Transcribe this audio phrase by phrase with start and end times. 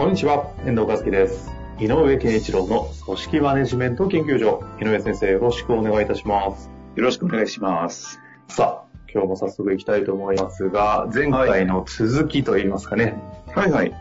[0.00, 1.50] こんにちは、遠藤和樹です。
[1.78, 4.64] 井上健一郎の組織マネジメント研究所。
[4.80, 6.70] 井上先生、よろしくお願いいたします。
[6.96, 8.18] よろしくお願いします。
[8.48, 13.14] さあ、今日も早速行きたいと思いますが、前回の続きといいますかね、
[13.54, 13.94] はいはい。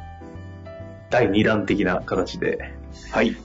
[1.09, 2.71] 第2弾的な形で、
[3.11, 3.27] はい。
[3.27, 3.35] い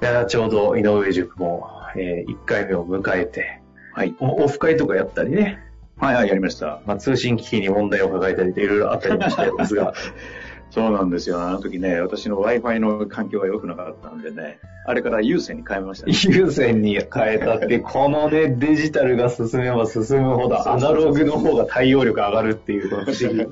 [0.00, 3.60] やちょうど井上塾も、え1回目を迎えて、
[3.92, 4.16] はい。
[4.18, 5.58] おオフ会とかやったりね、
[5.98, 6.80] はいはい、やりました。
[6.86, 9.92] まあ、通信機器に問題を抱えたりといろいろあったりもしたんですが、
[10.70, 11.40] そうなんですよ。
[11.40, 16.12] あの時ね、私の Wi-Fi の環境が良くなかったんでね、あれから有線に変えましたね。
[16.36, 23.46] 優先に変えたって、このね、デジタルが進めば進むほど、アナログの方が対応力上がるっていう、この不思議。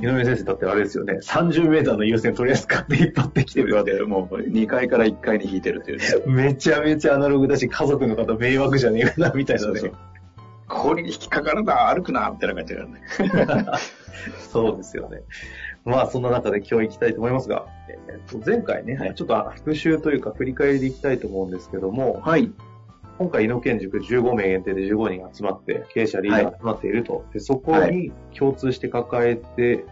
[0.00, 3.84] 井上先生だってあれですよね、30メーターの優先とりあえず買って引っ張ってきてる。
[3.84, 6.06] で、もう2階から1階に引いてるっていうね。
[6.26, 10.09] めちゃめちゃアナログだし、家族の方迷惑じゃねえかな、みたいなねそうそう。
[10.70, 13.78] ここに引っかかるな、歩くな、みたいな感じだからね。
[14.50, 15.22] そうですよね。
[15.84, 22.50] まあ、そんな中で今日行きたいと思いますが、えーと前回ね、はいちょっと復習というか振り返りでいきたいと思うんですけども、はい。
[23.18, 27.24] 今回、井野県塾15名限定で15人が集まって、経営者、リーダーが集まっていると。
[27.32, 29.84] でそこに共通して抱えて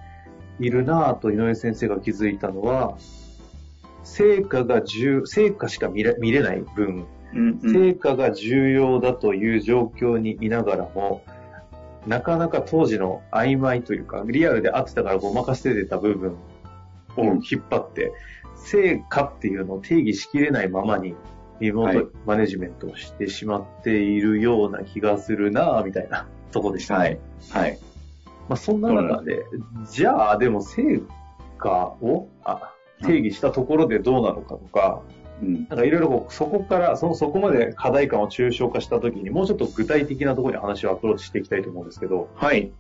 [0.61, 2.97] いるなぁと井上先生が気づいたのは、
[4.05, 11.23] 成果が重、成果しか見れ見れない分、うんうん成果が重要だという状況にいながらも、
[12.07, 16.37] なかなか当時の曖昧というか、リアルで合ってたからごまかしてた部分
[17.17, 18.13] を引っ張って、
[18.57, 21.14] 成果っていうのを定義しきれないままに、
[21.61, 26.95] リモートマネジメントをしてしまっているような気がするなぁ、みたいな とこでした。
[26.95, 27.19] はい。
[27.51, 27.79] はい。
[28.48, 29.45] まあ、そんな中で、
[29.91, 31.02] じゃあ、でも成
[31.58, 35.02] 果をあ定義したところでどうなのかとか、
[35.43, 35.67] うん。
[35.69, 42.71] なんかいろいろこうそこから、そのそこまで課題感を抽象化したときに、もうちょっと具体的なところに話をアプローチしていきたいと思うんですけど、はい。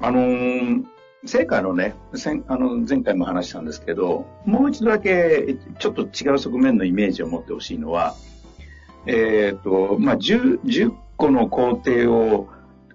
[0.00, 0.84] あのー
[1.26, 8.14] 成果のね、先あの前回も話したんですけど、もう一度だけちょっと違う側面のイメージを持ってほしいのは、
[9.06, 12.48] えっ、と、まあ10、10個の工程を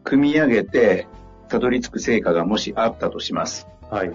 [0.03, 1.07] 組み上げて、
[1.49, 3.67] たどり着く成果がもしあったとします。
[3.89, 4.13] はい。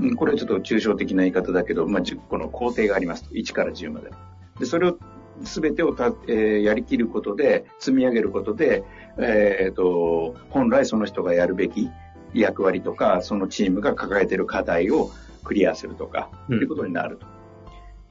[0.00, 3.34] うんこれはちょっと抽象的な言い方だけど、まあ、10個の工程がありますと。
[3.34, 4.10] 1から10まで。
[4.58, 4.98] で、それを
[5.42, 8.84] 全てをた、えーやりきることで、積み上げることで、
[9.18, 11.90] えっ、と、本来その人がやるべき
[12.34, 15.10] 役割とか、そのチームが抱えている課題を
[15.44, 17.26] クリアするとか、うんということになると。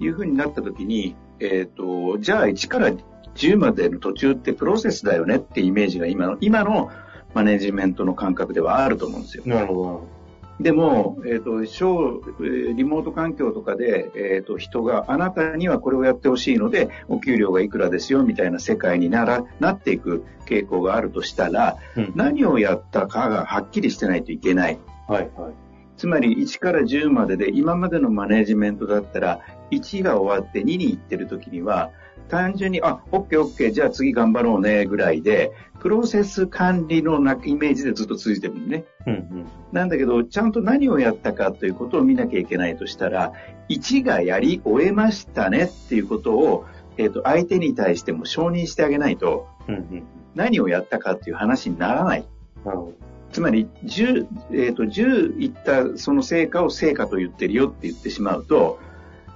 [0.01, 2.91] いうふうになったときに、えっ、と、じゃあ1から
[3.35, 6.89] 10までの途中ってプロセスだよねってイメージが今の、今の
[7.33, 9.43] マネジメントの感覚ではあると思うんですよ。
[9.45, 10.18] なるほど。
[10.59, 24.79] でも、えっ、と、小、えーリモート環境とかで、えっ、と、人があなたにはこれをやってほしいので、お給料がいくらですよ、みたいな世界になら、なっていく傾向があるとしたら、うん何をやったかがはっきりしてないといけない。
[25.07, 25.53] はい、はい。
[25.95, 29.39] つまり、1から10までで、今までのマネジメントだったら、
[29.71, 31.91] 1が終わって2に行ってる時には、
[32.29, 38.85] 単純に、あ、オッケーオッケー、じゃあ次頑張ろうね、ぐらいで、プロセス管理のなイメージでずっと続いてるのね。
[39.07, 39.45] うん、うん。
[39.71, 43.33] なんだけど、ちゃんと何をやったかということを見なきゃいけないとしたら、
[43.69, 46.65] 1がやり終えましたねっていうことを、
[46.97, 50.03] えっ、と、相手に対しても承認してあげないと、うん、うん。
[50.35, 52.25] 何をやったかっていう話にならない。
[52.63, 52.93] なるほ
[53.31, 58.79] つまり、10、えっ、と、10いったその成果を成果と言ってるよって言ってしまうと、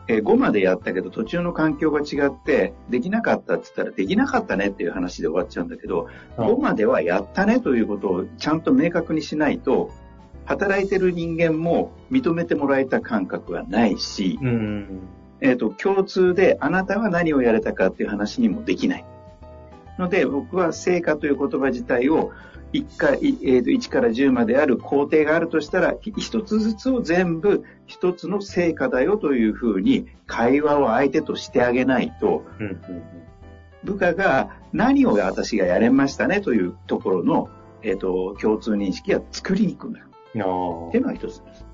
[0.08, 6.44] えー5までやったけど途中の環境が違って、できなかったって言ったら、できなかったねっていう話で終わっちゃうんだけど、ど。
[6.44, 9.91] 5まではやったねということをちゃんと明確にしないと、
[10.46, 15.00] 働いてる人間も認めてもらえた感覚はないし、うん、うん。
[15.41, 19.06] えっ、と、共通であなたは何をやれたかっていう話にもできない。
[19.99, 22.32] ので、僕は成果という言葉自体を
[22.73, 32.79] 1か、いえーと1から10まである工程があるとしたら、一つずつを全部一つの成果だよというふうに会話を相手としてあげないと、うん、うん。
[33.84, 37.49] 部下が何を私がやれましたねというところの、
[37.84, 40.05] えっ、と、共通認識が作りにくくなる。
[40.90, 41.66] っていうのが一つです。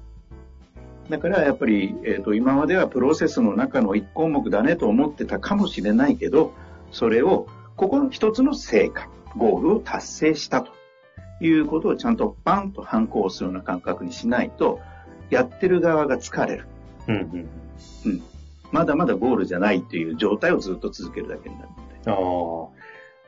[1.09, 6.53] だからやっぱり、えっ、と、今まではプロセスの中の一項目だねと思ってたかもしれないけど、
[6.91, 7.47] それを、
[7.77, 9.07] ここの一つの成果、
[9.37, 10.71] ゴールを達成したと
[11.41, 14.79] いうことをちゃんとパンと反抗するような感覚にしないと、
[15.29, 16.67] やってる側が疲れる。
[17.07, 17.49] うんうん。
[18.05, 18.21] うん。
[18.71, 22.11] まだまだゴールじゃないっていう状態をずっと続けるだけになるので。
[22.11, 22.79] ああ。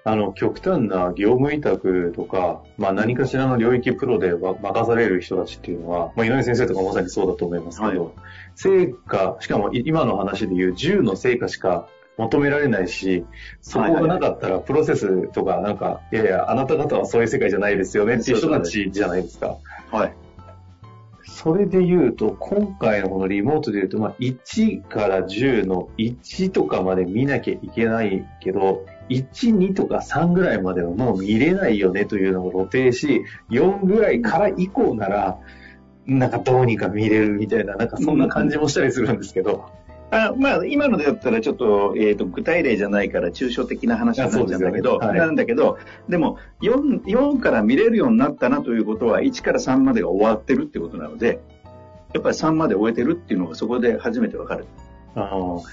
[0.04, 8.14] あの、極端な業務委託とか、まあ何かしらの領域プロでは任される人たちっていうのは、まあ井上先生とかまさにそうだと思いますけど、はい
[8.56, 11.88] 成果、しかもい今の話で言う10の成果しか
[12.22, 13.26] 求められないし、
[13.62, 19.58] そこがなかったらプロセスとかなんか、いやいや、あなた方はそういう世界じゃないですよねっていう人たちじゃないですか。
[19.92, 20.14] はい。
[21.24, 35.40] それで言うと、今回のこのリモートで言うと、まあ、1から10の1とかまで見なきゃいけないけど、1、2とか3ぐらいまではもう見れないよねというのを露呈し、4ぐらいから以降なら、
[36.06, 39.66] なんかどうにか見れるみたいな、なんかそんな感じもしたりするんですけど。
[40.12, 45.78] あまあ、今のでだったらちょっと、えっ、と、具体例じゃないから抽象的な話になんだけど、ねはいなんだけど、
[46.10, 51.40] でも4、4から見れるようになったなということは、1から3までが終わってるってことなので、
[52.14, 54.66] やっぱり3まで終えてるっていうのがそこで初めてわかる。
[55.16, 55.64] あの、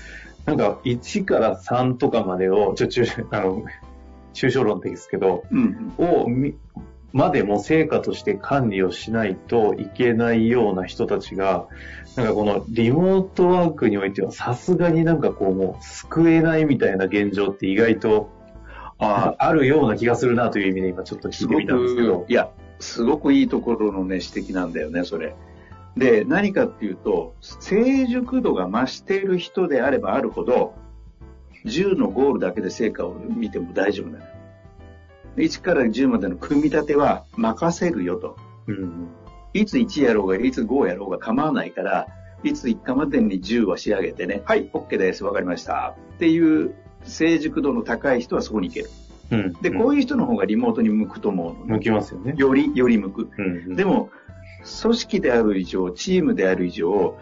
[0.46, 3.64] なんか1から3とかまでを、ちょ、ちょ、あの、
[4.34, 5.92] 抽象論的ですけど、うん。
[5.98, 6.54] をみ
[7.12, 11.66] までも成果として管理をしないといけないような人たちが、
[12.16, 18.30] なんかこのリモートワークにおいてはさすがになんかこうもう救えないみたいな現状って意外と
[18.98, 22.32] ああるような気がするなという意味で今ちょっと聞いてみたんですけどく、。
[22.32, 22.50] いや、
[22.80, 25.34] すごくいいところのね、指摘なんだよね、それ。
[25.96, 30.74] で、何かっていうと、成熟度が増している人であればあるほど、
[31.64, 34.24] 10のゴールだけで成果を見ても大丈夫なの。
[35.38, 38.36] 1から10までの組み立ては任せるよと。
[38.66, 39.08] うん。
[39.54, 42.06] いつ1やろうが、いつ5やろうが構わないから、
[42.42, 45.94] いつ1かまでに10は仕上げてね、はい、OK です、わかりました。
[46.14, 48.90] っていう成熟度の高い人はそこに行ける。
[49.30, 49.52] うん。
[49.54, 52.34] で、こういう人の方がリモートに向くと思うのね向きますよね。
[52.36, 53.28] より、より向く。
[53.36, 53.76] うん。
[53.76, 54.10] でも、
[54.82, 57.16] 組織である以上、チームである以上、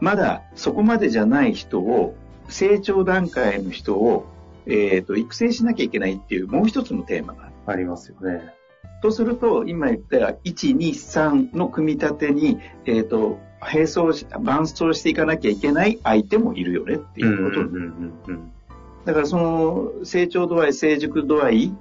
[0.00, 2.14] まだそこまでじゃない人を、
[2.48, 4.26] 成長段階の人を、
[4.66, 7.51] えっ、と、育成しなきゃいけないっていうもう一つのテーマがある。
[7.66, 8.54] ありますよね。
[9.02, 18.52] とすると、今言った1、2、3の組み立てに、えっ、と、並走し、伴走していかなきゃいけない相手もいるよねっていうこと。
[19.04, 21.74] だからその成長度合い、成熟度合い、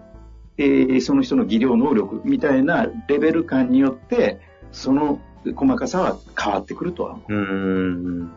[0.58, 4.40] えーその人の技量能力みたいなレベル感によって、
[4.72, 5.20] その
[5.56, 7.34] 細かさは変わってくるとは思う。
[7.34, 8.30] う。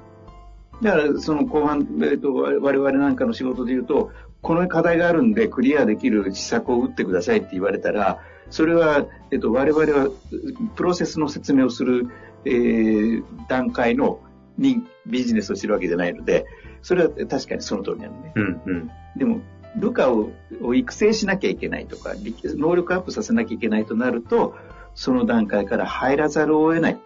[0.82, 4.10] だからその後半、えーと、我我々なんかの仕事で言うと、
[4.44, 8.20] この課題があるんでクリアできる施策を打ってくださいって言われたら、
[8.50, 10.10] それは、えっと、我々は
[10.76, 12.08] プロセスの説明をする、
[12.44, 14.20] えー段階の
[14.58, 16.44] にビジネスをしてるわけじゃないので、
[16.82, 18.32] それは確かにその通りなのね。
[18.36, 18.90] うんうん。
[19.16, 19.40] でも、
[19.76, 20.30] 部下を
[20.62, 24.54] を育成しなきゃいけないとか、力能力アップさせなきゃいけないとなると、
[24.94, 26.98] その段階から入らざるを得ない。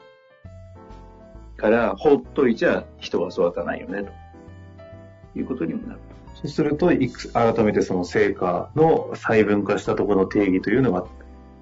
[1.57, 4.05] から、ほっといちゃ人は育たないよね、
[5.33, 6.01] ということにもなる。
[6.39, 11.05] そうすると、改めてその成果の細分化したところの定義というのが、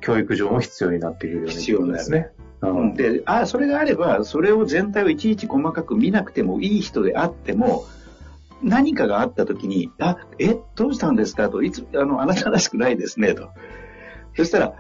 [0.03, 1.51] 教育上も必要になってくるよね。
[1.53, 2.31] 必要ですね。
[2.61, 7.87] うんで、あ、それがあれば、それを全体をいちいち細かく見なくてもいい人であっても、
[8.63, 13.49] 何かがあった時に、あ、え、どうしたんですかと、いつ、あの、あなたらしくないですね、と。
[14.37, 14.75] そしたら、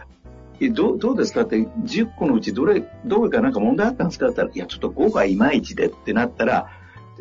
[0.60, 6.68] え、どう、どうですかって、10個のうちどれ、どれかなんか問題あったんですかって言ったら、いや、ちょっと5がいまいちでってなったら、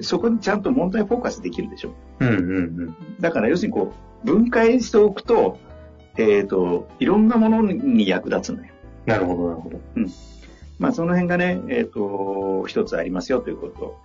[0.02, 1.94] そこにちゃんと問題フォーカスできるでしょ。
[2.20, 2.40] うんうんう
[2.88, 2.96] ん。
[3.20, 5.60] だから要するにこう、分解しておくと、
[6.18, 8.72] えっ、と、いろんなものに役立つのよ。
[9.06, 9.80] なるほど、なるほど。
[10.80, 13.98] まあ、その辺がね、えっ、と、一つありますよということ。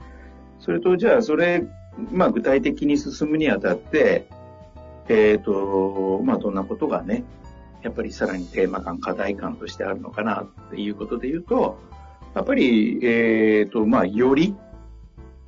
[0.58, 1.66] それと、じゃあ、それ、
[2.12, 4.28] まあ、具体的に進むにあたって、
[5.08, 7.24] えっ、と、まあ、どんなことがね、
[7.82, 11.78] やっぱりさらにテーマ感、課題感としてあるのかなっていうことで言うと、
[12.34, 14.54] やっぱり、えっ、と、まあ、より、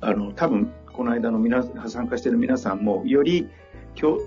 [0.05, 3.49] あの、多分、この間の皆参加している皆さんも、より、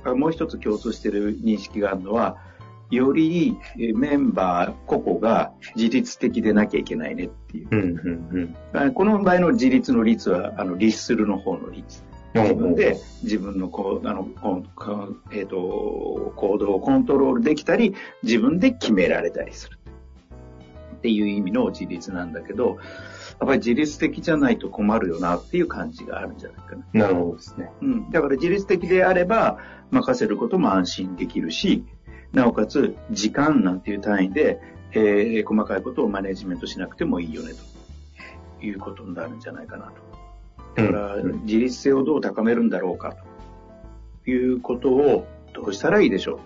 [0.05, 2.39] もう一つ共通している認識があるのは、
[2.91, 7.69] よりえーメンバー個々が自律的でなきゃいけないねっていう。
[7.71, 12.05] うんうんあこの場合の自立の率は、あの、律するの方の率。
[12.35, 12.43] うん。
[12.43, 14.29] 自分で自分のこう、あの、
[15.33, 19.79] えっ、と、行動をコントロールできたり、自分で決められたりする。
[20.97, 22.79] っていう意味の自立なんだけど、
[23.39, 27.03] ぱり自律的じゃないと困るよなっていう感じがあるんじゃないかな。
[27.07, 27.71] なるほどですね。
[27.83, 28.11] うん。
[28.11, 29.59] だから自律的であれば、
[29.91, 31.85] 任せることも安心できるし、
[32.33, 34.61] なおかつ、時間なんていう単位で、
[34.93, 37.53] えー細かいことをマネジメントしなくてもいいよね、
[38.61, 40.83] ということになるんじゃないかなと。
[40.83, 43.15] だから、うん自律性をどう高めるんだろうか、
[44.25, 46.41] ということをどうしたらいいでしょ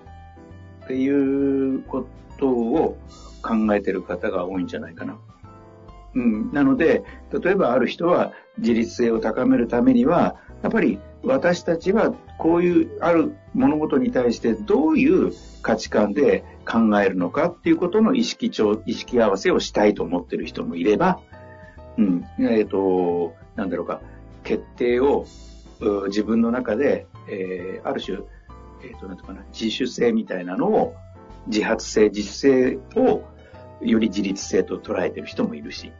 [0.82, 0.84] う。
[0.84, 2.06] っていうこ
[2.38, 2.98] とを
[3.42, 5.18] 考考えてる方が多いんじゃないかな。
[6.14, 6.52] うん。
[6.52, 21.20] なので、例えばある人は自立性を高めるためには、やっぱり私たちはこういうある物事に対してどういう価値観で考えるのかっていうことの意識調、意識合わせをしたいと思ってる人もいれば、
[21.98, 24.00] うん、えっ、ー、と、なんだろうか、
[24.42, 25.26] 決定を
[26.06, 28.18] 自分の中で、えー、ある種、
[28.82, 30.94] えっ、ー、と、なんとかな、自主性みたいなのを、
[31.46, 33.22] 自発性、自主性を
[33.82, 35.92] より自律性と捉えてる人もいるし。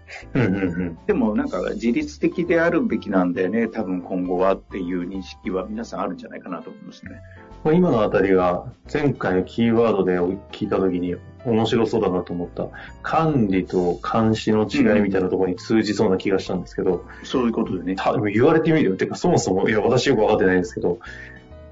[1.06, 7.20] でもなんか自律的であるべきなんだよね、多分今後はっていう認識は皆さんあるんじゃないかなと思いますね。
[7.64, 10.18] 今のあたりが前回のキーワードで
[10.50, 12.68] 聞いたときに面白そうだなと思った
[13.02, 17.96] 管理と監視の違いみたいなところに通じそうな気がしたんですけど、うん、そういうことでね。
[18.32, 18.96] 言われてみるよ。
[18.96, 21.00] てかそもそも、いや私よくわかってないんですけど、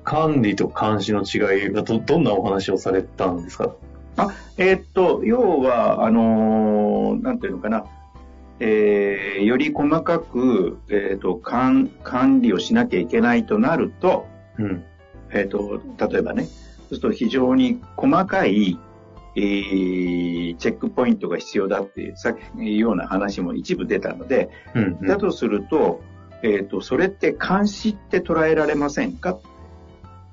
[0.05, 3.75] 管理と監視の違いがど、どんなお話をされたんですか？
[4.19, 7.85] あ、えー、っと、要は、あのー、なんていうのかな、
[8.61, 14.27] えー、より細かく、えー、っと管、管理をしなきゃいけないとなると、
[14.59, 14.85] うん、
[15.31, 16.53] えっと、例えばね、そう
[16.89, 18.77] すると非常に細かい、
[19.37, 26.03] えー、チェックポイントが必要だっていう、さっきような話も一部出たので、うんうん、だとすると、
[26.43, 29.39] えっ、と、それって監視って捉えられませんか？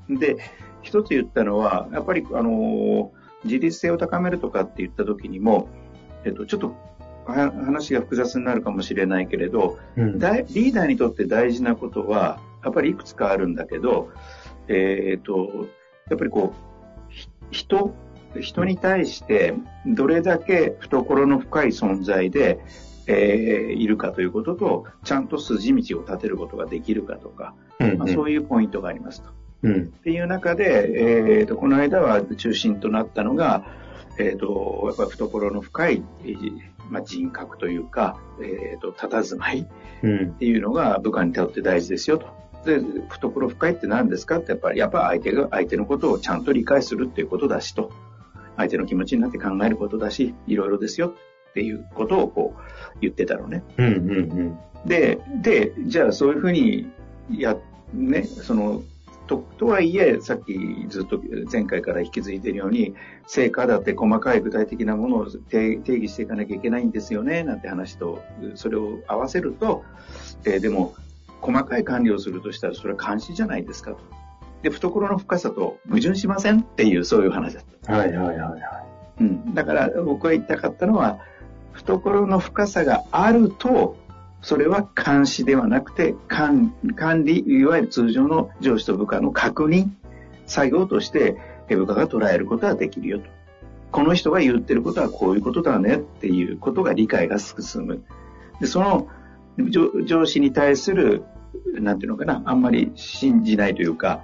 [0.09, 0.37] で、
[0.81, 5.69] 一つ言ったのは、やっぱり、あのー自立性を高めるとかって言った時にも、
[6.25, 6.75] えっと、ちょっと
[7.25, 14.09] 話が複雑になるかもしれないけれど、うん、リーダーにとって大事なことは、やっぱりいくつかあるんだけど、
[14.67, 15.67] えっ、と、
[16.09, 16.65] やっぱりこう、
[17.51, 17.95] 人、
[18.39, 19.53] 人に対して
[19.85, 22.59] どれだけ懐の深い存在で、
[23.07, 29.29] えー、いるかということと、ちゃんと筋道を立てることができるかとか、うんうん、まあ、そういうポイントがありますと。
[29.65, 33.65] うん、っていう中で、えーと、この間は中心となったのが、
[34.17, 36.03] えーと、やっぱり懐の深い、
[36.89, 39.65] まあ、人格というか、えーと、佇まいっ
[40.39, 42.27] ていうのが部下にとって大事ですよと。
[42.65, 42.79] で、
[43.09, 47.91] 懐深いって何ですかってやっぱり、やっぱ相手が、相手のことをちゃんと理解するっていうことだしと、
[48.57, 51.13] 相手の気持ちになって考えることだし、いろいろですよ。
[51.51, 53.63] っていうことをこう言ってたのね。
[53.77, 56.91] うんうんうん、で、で、じゃあそういうふうに
[57.29, 57.55] や、
[57.93, 58.83] ね、その
[59.27, 61.19] ととはいえ、さっきずっと
[61.51, 62.95] 前回から引き継いでいるように、
[63.27, 68.21] 成果だって細かい具体的なものを定義していかなきゃいけないんですよね、なんて話と、
[68.55, 69.83] それを合わせると、
[70.45, 70.95] えー、でも、
[71.41, 73.97] 細かい管理をするとしたら、それは監視じゃないですかと。
[74.63, 77.93] で、懐の深さと矛盾しませんっていう、そういう話だった。
[77.93, 78.55] はいはいはいは
[79.19, 79.23] い。
[79.23, 79.53] うん。
[79.53, 81.19] だから僕が言いたかったのは、
[81.73, 83.97] 懐の深さがあると、
[84.45, 86.71] それは監視ではなくて管
[87.23, 89.89] 理、いわゆる通常の上司と部下の確認、
[90.45, 91.35] 作業として
[91.67, 93.25] 部下が捉えることができるよと。
[93.91, 98.03] この人が言ってることはこういうことだねっていうことが理解が進む。
[98.61, 99.07] で、その
[99.57, 101.23] 上司に対する、
[101.73, 104.21] なんていうのかな、あんまり信じないというか、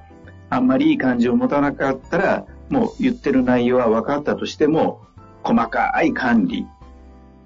[0.51, 5.01] あんまりいい感じを持たなかったら、もう言ってる内容は分かったとしても、
[5.41, 6.67] 細かい管理、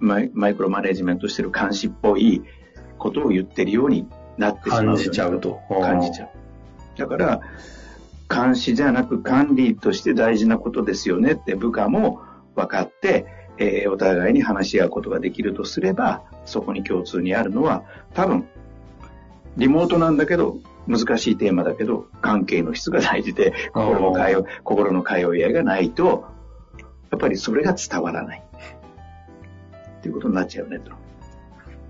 [0.02, 2.44] マイクロマネジメントしてる監視っぽい
[3.06, 4.08] ことを言ってるように
[4.38, 4.86] なってしまう。
[4.86, 5.60] 感じちゃうと。
[5.70, 6.30] 感じちゃう。
[6.98, 7.42] だから、
[8.28, 12.22] 監視じゃなく管理として大事なことですよねって部下も
[12.56, 17.84] 分かって、えー、お互いに話し合うことができるとすれば、そこに共通にあるのは、
[18.16, 18.48] 多分、
[19.56, 20.58] リモートなんだけど、
[20.88, 26.26] 難しいテーマだけど、関係の質が大事で、心の通い、心の通い合いがないと、
[27.12, 28.44] やっぱりそれが伝わらない。
[30.00, 31.05] っていうことになっちゃうねと。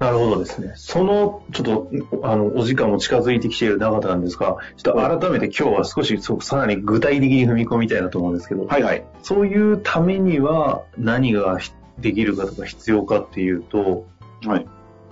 [0.06, 0.74] なるほどですね。
[0.76, 1.90] その、ちょっと、
[2.22, 9.04] あの、お時間も近づいてきている中なんですが、ちょっと改めて今日は少し、さらに具体的に踏み込みたいなと思うんですけど、はいはい。
[9.24, 11.58] そういうためには何が
[11.98, 14.06] できるかとか必要かっていうと、
[14.46, 14.68] はい。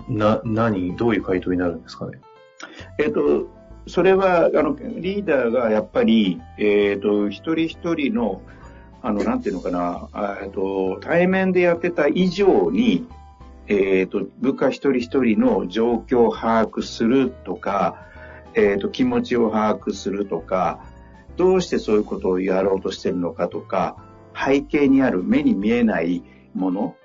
[0.08, 2.20] な、何、どういう回答になるんですかね？
[3.00, 3.48] えっ、と、
[3.88, 8.42] それは、あの、リーダーがやっぱり、えっ、ー、と、一人一人の、
[9.02, 13.08] あの、なんていうのかな、えっと、対面でやってた以上に、
[13.68, 18.06] えっ、ー、と、部下一人一人の状況を把握するとか、
[18.54, 20.80] えっ、ー、と、気持ちを把握するとか、
[21.36, 23.96] どうしてそういうことをやろうとしてるのかとか、
[24.34, 26.22] 背景にある目に見えない
[26.54, 26.96] もの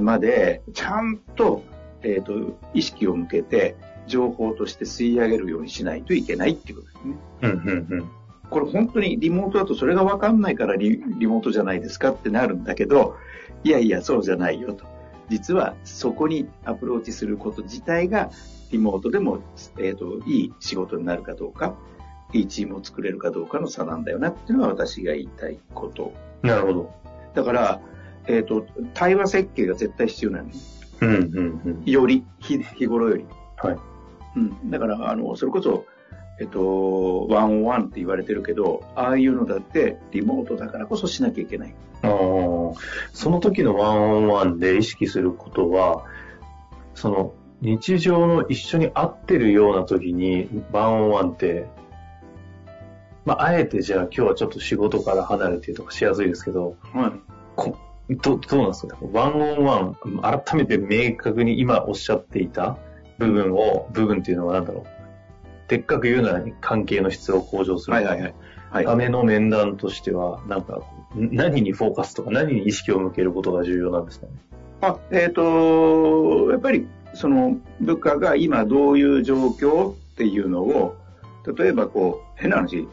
[0.00, 1.62] まで、ちゃんと、
[2.02, 3.76] えっ、ー、と、意識を向けて、
[4.06, 7.16] 情報として吸い上げるようにしないといけないっていうことですね。
[7.42, 8.10] うんうんうん。
[8.48, 13.16] これ本当にリモートだとそれがわかんないからリリモートじゃないですかってなるんだけど、
[13.64, 14.95] いやいや、そうじゃないよと。
[15.28, 18.30] 実はそこにアプローチすること自体が
[18.70, 19.40] リモートでも、
[19.78, 21.74] えっ、ー、と、いい仕事になるかどうか、
[22.32, 26.12] いいチームを作れるかどうかの差なんだよなっていうのが私が言いたいこと。
[26.42, 26.94] なるほど。
[27.34, 27.80] だから、
[28.26, 30.50] えっ、と、対話設計が絶対必要なの。
[31.00, 31.90] うんうんうん。
[31.90, 33.26] より、日日頃より。
[33.56, 33.76] はい。
[34.36, 34.70] うん。
[34.70, 35.84] だから、あの、それこそ、
[36.38, 41.74] えっと、ワンオンワンって言われてるけど、ああいうのだって、リモートだからこそしなきゃいけない。
[42.02, 42.74] あー
[43.12, 46.04] その時のワンオンワンで意識することは、
[46.94, 51.66] その日常の一緒に会ってるような時にワンオンワンって、
[53.24, 57.12] まあ、あえてじゃあ今日はちょっと仕事から離れてとかしやすいですけど、はい。
[57.56, 57.78] こ
[58.08, 58.96] どどうなんですか？
[59.00, 62.76] ねワンオンワン、改めて明確に今おっしゃっていた
[63.18, 64.95] 部分を、部分っていうのは何だろう？
[65.68, 67.94] でっかく言うなら関係の質を向上する。
[67.94, 68.34] はいはいはい。
[68.70, 68.84] はい。
[68.84, 70.80] ための面談としては、なんか、
[71.16, 74.32] ん何にフォーカスとか何に意識を向けることが重要なんですかね？
[74.80, 80.96] あ、えっ、と、やっぱり、その、部下が今どういう状況っていうのを、
[81.56, 82.86] 例えばこう、変な話、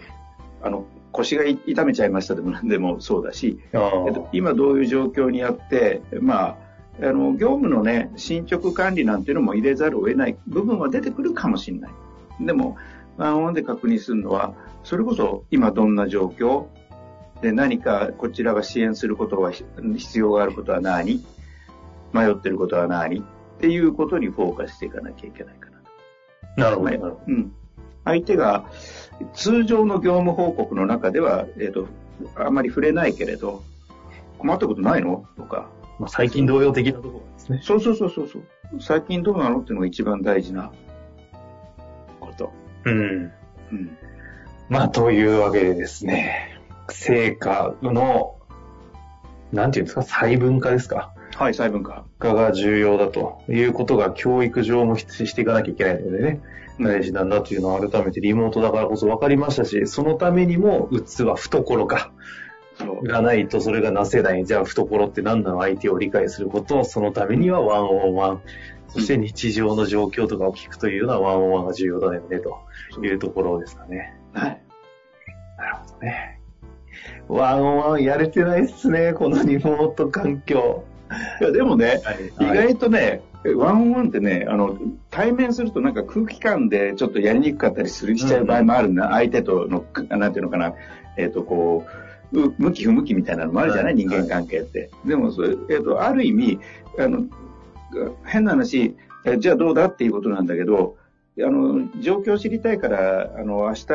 [0.62, 6.58] あの、腰が痛めちゃいましたでも何でもそうだし、あえっと、今どういう状況にあって、ま
[7.01, 11.92] あ、あの、業務のね、進捗管理なんていうのも入れざるを得ない部分は出てくるかもしれない。
[12.40, 12.78] でも、
[13.18, 16.66] ワンオンで確認するのは、それこそ今どんな状況
[17.42, 19.66] で何かこちらが支援することがひ
[19.98, 21.24] 必要があることは何
[22.12, 23.24] 迷ってることは何っ
[23.60, 26.62] ていうことにフォーカスしていかなきゃいけないかなと。
[26.62, 27.22] なるほど。
[27.28, 27.54] うん。
[28.06, 28.66] 相手が
[29.34, 31.88] 通常の業務報告の中では、えっ、と、
[32.36, 33.63] あまり触れないけれど、
[34.38, 35.25] 困ったことないの？
[35.38, 37.62] とか、まあ、最近同様的なところですね。
[37.63, 38.44] そうそうそうそうそう。
[38.82, 39.62] 最近どうなの？
[39.62, 40.72] っていうのが一番大事な。
[42.86, 43.32] うん。
[43.72, 43.98] うん。
[44.70, 46.60] まあ、というわけでですね、
[46.90, 48.36] 成果の、
[49.52, 51.13] なんていうんですか、細分化ですか。
[51.36, 52.06] はい、細分化。
[52.20, 56.42] 化が重要だということが教育上も必していかなきゃいけないのでね、
[56.80, 62.12] 大事なんだというのを改めてリモートだからこそ分かりましたし、そのためにも器、懐か。
[63.04, 64.46] がないとそれがなせない。
[64.46, 65.62] じゃあ懐って何なの？
[65.62, 68.41] 相手を理解すること、そのためにはワンオンワン。
[68.89, 72.62] そして日常の状況とかを聞くというのはワンオンワンが重要だよね、と
[73.04, 74.15] いうところですかね。
[74.34, 74.62] はい。
[75.58, 76.39] なるほどね。
[77.28, 80.84] ワンオンワンやれてないっすね、このリモート環境。
[81.41, 82.02] いや、でもね、
[82.39, 83.22] 意はい外とね、
[83.56, 84.78] ワンオンワンってね、あの、
[85.10, 90.74] 対面するとなんか空気感でちょっとやりにくかったりする、しちゃう場合もあるな、相手との、なんていうのかな、
[91.17, 91.86] えっ、と、こ
[92.32, 94.89] う、う向き不向きみたいなのもあるじゃない、はい人間関係って。
[95.06, 96.60] でもそれ、えっ、と、ある意味、
[96.98, 97.26] あの、
[98.25, 100.97] 変な話、えじゃあどうだっていうことなんだけど、
[101.39, 103.86] あの、状況を知りたいから、あの、明日、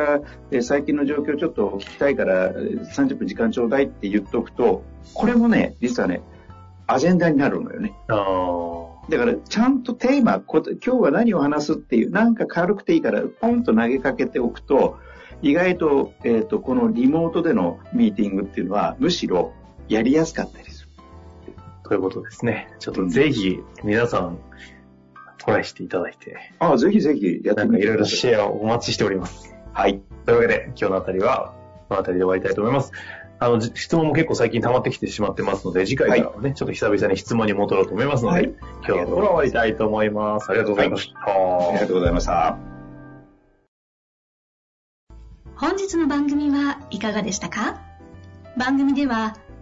[0.51, 4.83] え最近の状況ちょっと聞きたいから、え30分時間ちょうだいって言っとくと、
[5.13, 6.21] これもね、実はね、
[6.87, 7.93] アジェンダになるのよね。
[9.09, 14.97] だから、ちゃんとテーマ、今日は何を話すっていう、なんか軽くていいから、ポンと投げかけておくと、
[15.41, 19.53] 意外と、えっ、と、このリモートでのミーティングっていうのは、むしろ
[19.87, 20.68] やりやすかったり。
[21.89, 22.71] ということですね。
[22.79, 24.37] ちょっとぜひ皆さん
[25.39, 28.05] トライしていただいて、ああ、ぜひぜひやってなんかいろいろ。
[28.05, 29.55] シェアをお待ちしております。
[29.73, 30.01] はい。
[30.25, 31.55] というわけで、今日のあたりは、
[31.87, 32.91] このあたりで終わりたいと思います。
[33.39, 40.49] あの、じ質問も結構最近溜まってきてしまってますので、次回からはね、ちょっと久々に質問に戻ろうと思いますので、はい今日はこれ終わりたいと思います。
[40.49, 41.19] ありがとうございました。
[41.19, 42.57] ありがとうございました。
[45.55, 47.81] 本日の番組はいかがでしたか？
[48.57, 49.35] 番組では